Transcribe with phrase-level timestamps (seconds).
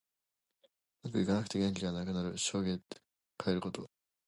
[1.03, 2.35] うまくいかなくて元気がなくなる。
[2.35, 2.75] しょげ
[3.37, 3.87] かえること。